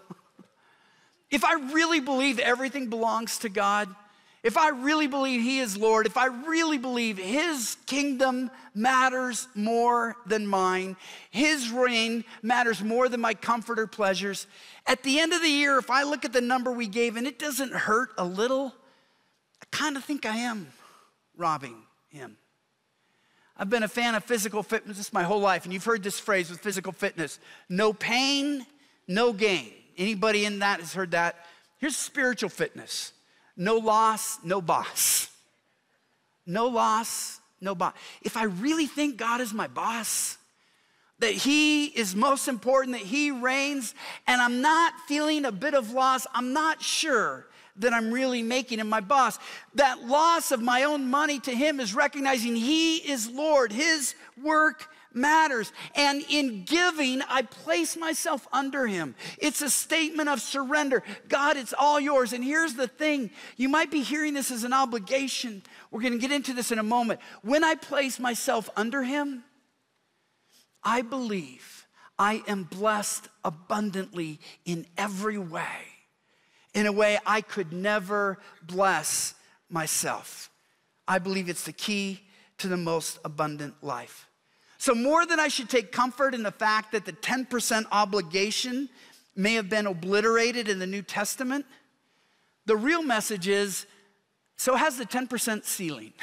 [1.30, 3.94] if I really believe everything belongs to God,
[4.44, 10.16] if I really believe He is Lord, if I really believe His kingdom matters more
[10.26, 10.96] than mine,
[11.30, 14.46] His reign matters more than my comfort or pleasures,
[14.86, 17.26] at the end of the year, if I look at the number we gave and
[17.26, 18.74] it doesn't hurt a little,
[19.62, 20.68] I kind of think I am
[21.36, 21.76] robbing
[22.10, 22.36] Him.
[23.56, 26.50] I've been a fan of physical fitness my whole life, and you've heard this phrase
[26.50, 27.38] with physical fitness
[27.70, 28.66] no pain,
[29.08, 29.72] no gain.
[29.96, 31.36] Anybody in that has heard that?
[31.78, 33.13] Here's spiritual fitness
[33.56, 35.28] no loss, no boss.
[36.46, 37.94] No loss, no boss.
[38.22, 40.36] If I really think God is my boss,
[41.20, 43.94] that He is most important, that He reigns,
[44.26, 48.78] and I'm not feeling a bit of loss, I'm not sure that I'm really making
[48.78, 49.38] him my boss.
[49.74, 54.88] That loss of my own money to him is recognizing he is Lord, his work
[55.14, 55.72] matters.
[55.94, 59.14] And in giving, I place myself under Him.
[59.38, 61.02] It's a statement of surrender.
[61.28, 62.32] God, it's all yours.
[62.32, 65.62] And here's the thing you might be hearing this as an obligation.
[65.90, 67.20] We're going to get into this in a moment.
[67.42, 69.44] When I place myself under Him,
[70.82, 71.86] I believe
[72.18, 75.88] I am blessed abundantly in every way,
[76.74, 79.34] in a way I could never bless
[79.68, 80.50] myself.
[81.08, 82.20] I believe it's the key
[82.58, 84.28] to the most abundant life.
[84.84, 88.90] So, more than I should take comfort in the fact that the 10% obligation
[89.34, 91.64] may have been obliterated in the New Testament,
[92.66, 93.86] the real message is
[94.58, 96.12] so has the 10% ceiling.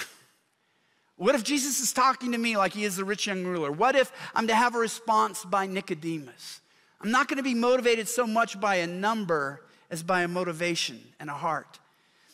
[1.15, 3.71] What if Jesus is talking to me like he is the rich young ruler?
[3.71, 6.61] What if I'm to have a response by Nicodemus?
[6.99, 10.99] I'm not going to be motivated so much by a number as by a motivation
[11.19, 11.79] and a heart.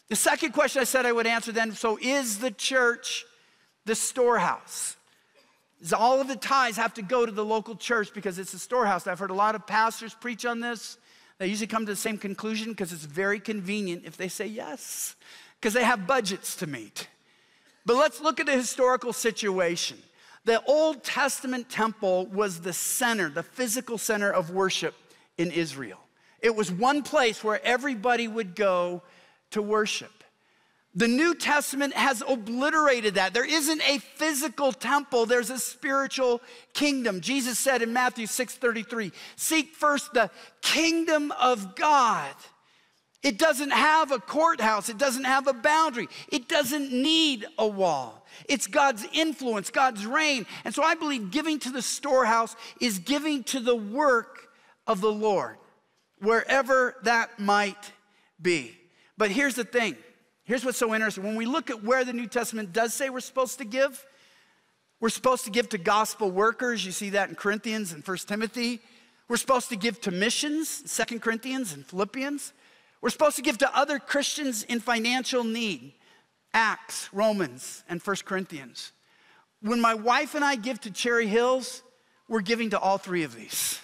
[0.08, 3.26] The second question I said I would answer then so is the church
[3.86, 4.98] the storehouse?
[5.96, 9.06] All of the tithes have to go to the local church because it's a storehouse.
[9.08, 10.98] I've heard a lot of pastors preach on this.
[11.38, 15.16] They usually come to the same conclusion because it's very convenient if they say yes,
[15.60, 17.08] because they have budgets to meet.
[17.86, 19.98] But let's look at the historical situation.
[20.46, 24.96] The Old Testament temple was the center, the physical center of worship
[25.38, 26.00] in Israel.
[26.42, 29.04] It was one place where everybody would go
[29.52, 30.17] to worship.
[30.96, 33.34] The New Testament has obliterated that.
[33.34, 36.42] There isn't a physical temple, there's a spiritual
[36.74, 37.22] kingdom.
[37.22, 42.36] Jesus said in Matthew 6:33, "Seek first the kingdom of God."
[43.24, 48.26] It doesn't have a courthouse, it doesn't have a boundary, it doesn't need a wall.
[48.46, 50.46] It's God's influence, God's reign.
[50.64, 54.50] And so I believe giving to the storehouse is giving to the work
[54.86, 55.58] of the Lord,
[56.20, 57.92] wherever that might
[58.42, 58.78] be.
[59.18, 59.98] But here's the thing
[60.48, 61.26] Here's what's so interesting.
[61.26, 64.06] When we look at where the New Testament does say we're supposed to give,
[65.02, 66.86] we're supposed to give to gospel workers.
[66.86, 68.80] You see that in Corinthians and 1 Timothy.
[69.28, 72.54] We're supposed to give to missions, 2 Corinthians and Philippians.
[73.02, 75.92] We're supposed to give to other Christians in financial need,
[76.54, 78.94] Acts, Romans, and 1 Corinthians.
[79.62, 81.84] When my wife and I give to Cherry Hills,
[82.30, 83.82] we're giving to all three of these.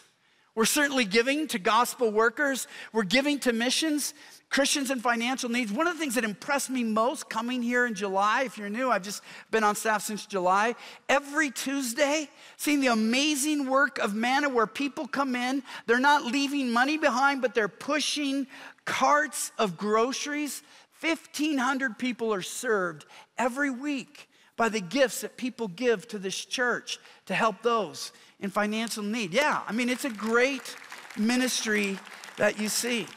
[0.56, 4.14] We're certainly giving to gospel workers, we're giving to missions,
[4.54, 5.72] Christians and financial needs.
[5.72, 8.92] One of the things that impressed me most coming here in July, if you're new,
[8.92, 10.76] I've just been on staff since July.
[11.10, 16.70] Every Tuesday, seeing the amazing work of Manna where people come in, they're not leaving
[16.70, 18.46] money behind, but they're pushing
[18.86, 20.62] carts of groceries.
[21.02, 23.08] 1,500 people are served
[23.40, 28.52] every week by the gifts that people give to this church to help those in
[28.52, 29.34] financial need.
[29.34, 30.76] Yeah, I mean, it's a great
[31.18, 31.98] ministry
[32.38, 33.08] that you see.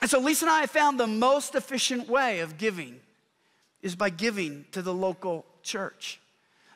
[0.00, 3.00] And so Lisa and I have found the most efficient way of giving
[3.82, 6.20] is by giving to the local church.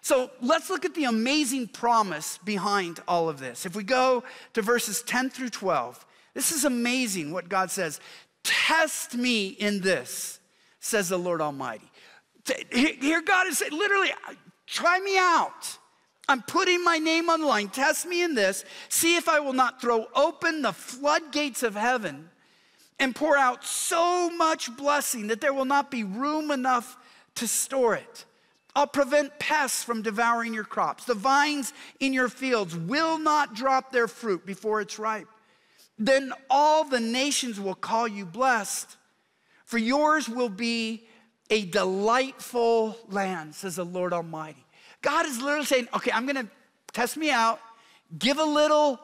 [0.00, 3.64] So let's look at the amazing promise behind all of this.
[3.64, 6.04] If we go to verses 10 through 12,
[6.34, 8.00] this is amazing what God says.
[8.42, 10.40] Test me in this,
[10.80, 11.88] says the Lord Almighty.
[12.72, 14.10] Here, God is saying, literally,
[14.66, 15.78] try me out.
[16.28, 17.68] I'm putting my name on the line.
[17.68, 18.64] Test me in this.
[18.88, 22.28] See if I will not throw open the floodgates of heaven
[23.02, 26.96] and pour out so much blessing that there will not be room enough
[27.34, 28.24] to store it.
[28.76, 31.04] I'll prevent pests from devouring your crops.
[31.04, 35.26] The vines in your fields will not drop their fruit before it's ripe.
[35.98, 38.96] Then all the nations will call you blessed,
[39.64, 41.04] for yours will be
[41.50, 44.64] a delightful land, says the Lord Almighty.
[45.02, 46.48] God is literally saying, okay, I'm gonna
[46.92, 47.58] test me out,
[48.16, 49.00] give a little,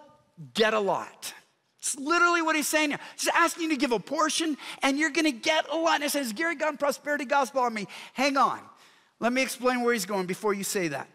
[0.54, 1.34] get a lot.
[1.78, 2.94] It's literally what he's saying.
[3.18, 5.96] He's asking you to give a portion and you're gonna get a lot.
[5.96, 7.86] And it says, Gary got prosperity gospel on me.
[8.14, 8.60] Hang on.
[9.20, 11.08] Let me explain where he's going before you say that.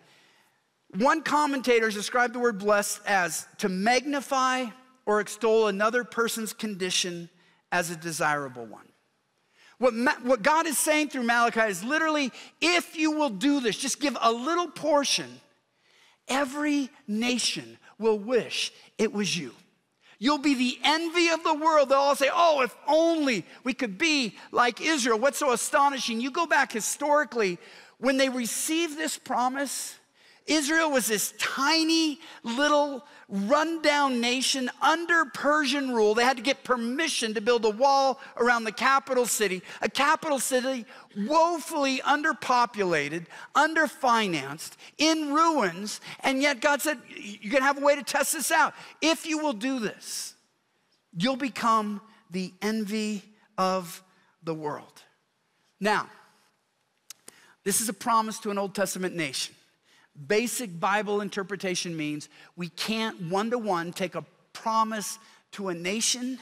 [0.97, 4.65] One commentator has described the word blessed as to magnify
[5.05, 7.29] or extol another person's condition
[7.71, 8.87] as a desirable one.
[9.79, 13.77] What, Ma- what God is saying through Malachi is literally if you will do this,
[13.77, 15.41] just give a little portion,
[16.27, 19.53] every nation will wish it was you.
[20.23, 21.89] You'll be the envy of the world.
[21.89, 25.19] They'll all say, Oh, if only we could be like Israel.
[25.19, 26.21] What's so astonishing?
[26.21, 27.57] You go back historically,
[27.97, 29.99] when they received this promise,
[30.47, 36.13] Israel was this tiny little rundown nation under Persian rule.
[36.13, 40.39] They had to get permission to build a wall around the capital city, a capital
[40.39, 40.85] city
[41.17, 43.25] woefully underpopulated,
[43.55, 45.99] underfinanced, in ruins.
[46.19, 48.75] And yet God said, You're gonna have a way to test this out.
[49.01, 50.35] If you will do this,
[51.17, 53.23] you'll become the envy
[53.57, 54.03] of
[54.43, 55.01] the world.
[55.79, 56.07] Now,
[57.63, 59.55] this is a promise to an Old Testament nation.
[60.27, 65.17] Basic Bible interpretation means we can't one to one take a promise
[65.53, 66.39] to a nation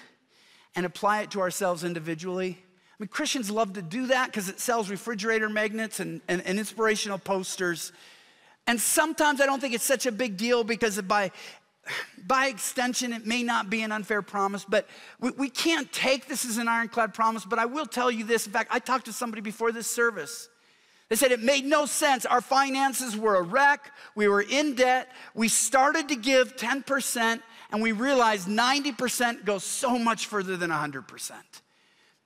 [0.75, 2.57] and apply it to ourselves individually.
[2.59, 6.59] I mean, Christians love to do that because it sells refrigerator magnets and, and, and,
[6.59, 7.91] inspirational posters.
[8.67, 11.31] And sometimes I don't think it's such a big deal because by,
[12.27, 14.87] by extension, it may not be an unfair promise, but
[15.19, 17.43] we, we can't take this as an ironclad promise.
[17.43, 18.45] But I will tell you this.
[18.45, 20.49] In fact, I talked to somebody before this service
[21.11, 22.25] they said it made no sense.
[22.25, 23.91] Our finances were a wreck.
[24.15, 25.11] We were in debt.
[25.35, 31.31] We started to give 10%, and we realized 90% goes so much further than 100%.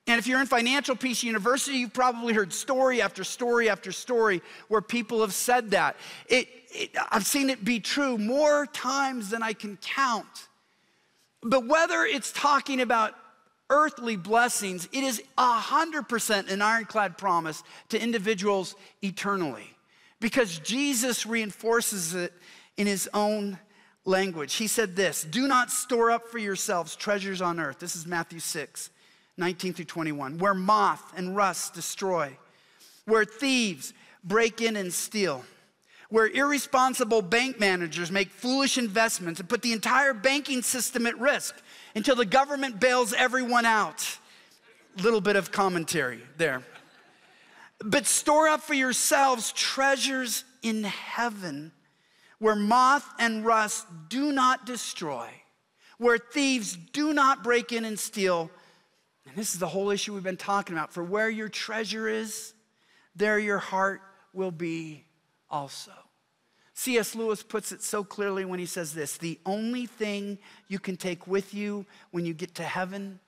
[0.06, 4.40] And if you're in Financial Peace University, you've probably heard story after story after story
[4.68, 5.96] where people have said that.
[6.28, 10.46] It, it, I've seen it be true more times than I can count.
[11.42, 13.16] But whether it's talking about
[13.70, 19.76] earthly blessings, it is 100% an ironclad promise to individuals eternally
[20.20, 22.32] because Jesus reinforces it
[22.76, 23.58] in his own
[24.04, 24.54] language.
[24.54, 27.78] He said this Do not store up for yourselves treasures on earth.
[27.78, 28.90] This is Matthew 6,
[29.36, 32.36] 19 through 21, where moth and rust destroy,
[33.04, 33.92] where thieves
[34.24, 35.44] break in and steal.
[36.08, 41.54] Where irresponsible bank managers make foolish investments and put the entire banking system at risk
[41.94, 44.18] until the government bails everyone out.
[45.02, 46.62] Little bit of commentary there.
[47.84, 51.72] But store up for yourselves treasures in heaven
[52.38, 55.28] where moth and rust do not destroy,
[55.98, 58.50] where thieves do not break in and steal.
[59.26, 60.92] And this is the whole issue we've been talking about.
[60.92, 62.52] For where your treasure is,
[63.14, 64.02] there your heart
[64.32, 65.05] will be
[65.50, 65.92] also.
[66.74, 67.14] C.S.
[67.14, 70.38] Lewis puts it so clearly when he says this the only thing
[70.68, 73.18] you can take with you when you get to heaven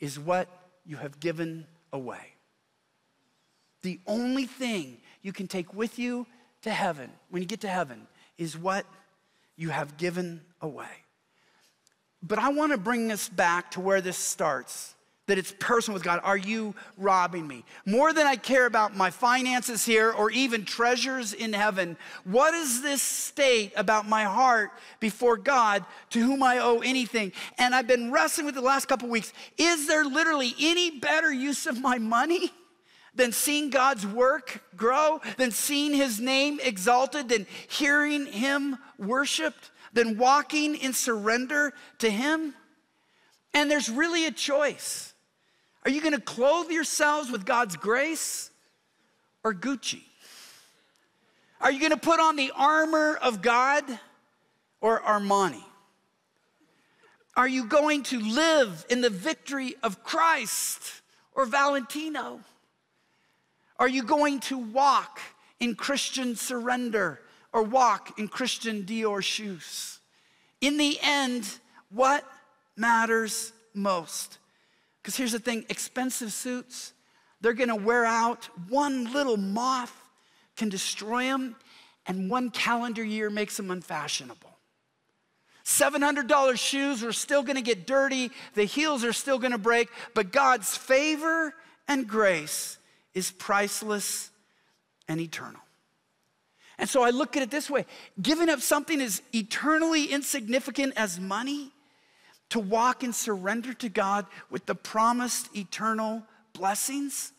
[0.00, 0.48] is what
[0.86, 2.34] you have given away.
[3.82, 6.26] The only thing you can take with you
[6.62, 8.06] to heaven when you get to heaven
[8.38, 8.86] is what
[9.56, 11.04] you have given away.
[12.22, 14.93] But I want to bring us back to where this starts
[15.26, 16.20] that it's personal with God.
[16.22, 17.64] Are you robbing me?
[17.86, 22.82] More than I care about my finances here or even treasures in heaven, what is
[22.82, 24.70] this state about my heart
[25.00, 27.32] before God to whom I owe anything?
[27.58, 29.32] And I've been wrestling with the last couple weeks.
[29.56, 32.52] Is there literally any better use of my money?
[33.16, 40.18] Than seeing God's work grow, than seeing his name exalted, than hearing him worshiped, than
[40.18, 42.54] walking in surrender to him?
[43.52, 45.13] And there's really a choice.
[45.84, 48.50] Are you going to clothe yourselves with God's grace
[49.42, 50.02] or Gucci?
[51.60, 53.84] Are you going to put on the armor of God
[54.80, 55.62] or Armani?
[57.36, 61.02] Are you going to live in the victory of Christ
[61.34, 62.40] or Valentino?
[63.78, 65.20] Are you going to walk
[65.58, 67.20] in Christian surrender
[67.52, 69.98] or walk in Christian Dior shoes?
[70.60, 71.58] In the end,
[71.90, 72.24] what
[72.76, 74.38] matters most?
[75.04, 76.94] Because here's the thing expensive suits,
[77.42, 78.46] they're gonna wear out.
[78.70, 79.94] One little moth
[80.56, 81.56] can destroy them,
[82.06, 84.48] and one calendar year makes them unfashionable.
[85.62, 90.74] $700 shoes are still gonna get dirty, the heels are still gonna break, but God's
[90.74, 91.54] favor
[91.86, 92.78] and grace
[93.12, 94.30] is priceless
[95.06, 95.60] and eternal.
[96.78, 97.84] And so I look at it this way
[98.22, 101.73] giving up something as eternally insignificant as money
[102.54, 107.32] to walk and surrender to God with the promised eternal blessings?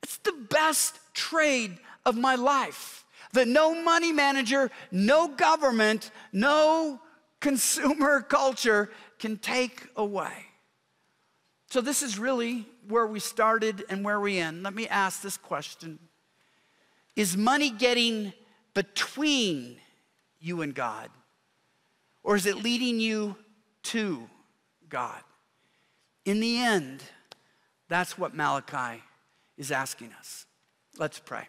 [0.00, 7.00] It's the best trade of my life that no money manager, no government, no
[7.40, 10.46] consumer culture can take away.
[11.68, 14.62] So, this is really where we started and where we end.
[14.62, 15.98] Let me ask this question
[17.16, 18.32] Is money getting
[18.72, 19.78] between
[20.38, 21.10] you and God?
[22.22, 23.34] Or is it leading you
[23.84, 24.28] to
[24.88, 25.20] God.
[26.24, 27.02] In the end,
[27.88, 29.02] that's what Malachi
[29.56, 30.46] is asking us.
[30.98, 31.48] Let's pray.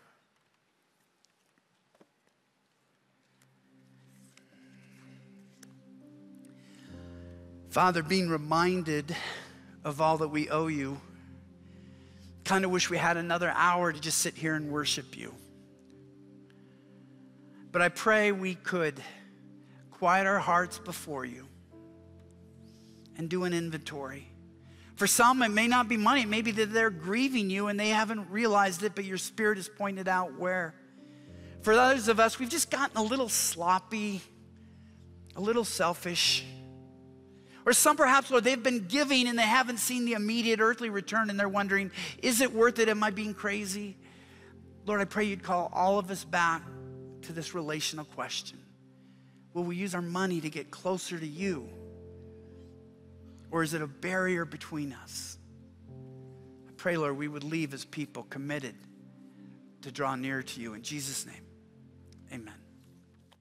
[7.70, 9.16] Father, being reminded
[9.84, 11.00] of all that we owe you,
[12.46, 15.34] kind of wish we had another hour to just sit here and worship you.
[17.72, 19.02] But I pray we could
[19.92, 21.48] quiet our hearts before you
[23.18, 24.28] and do an inventory.
[24.96, 26.22] For some, it may not be money.
[26.22, 29.58] It may be that they're grieving you and they haven't realized it, but your spirit
[29.58, 30.74] has pointed out where.
[31.62, 34.22] For others of us, we've just gotten a little sloppy,
[35.36, 36.46] a little selfish.
[37.66, 41.30] Or some perhaps, Lord, they've been giving and they haven't seen the immediate earthly return
[41.30, 41.92] and they're wondering,
[42.22, 42.88] is it worth it?
[42.88, 43.98] Am I being crazy?
[44.86, 46.62] Lord, I pray you'd call all of us back
[47.24, 48.60] to this relational question
[49.54, 51.68] Will we use our money to get closer to you?
[53.56, 55.38] Or is it a barrier between us?
[56.68, 58.76] I pray, Lord, we would leave as people committed
[59.84, 60.74] to draw near to you.
[60.74, 61.45] In Jesus' name.